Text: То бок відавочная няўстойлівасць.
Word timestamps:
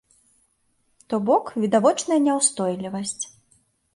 То 1.13 1.19
бок 1.27 1.45
відавочная 1.65 2.19
няўстойлівасць. 2.27 3.21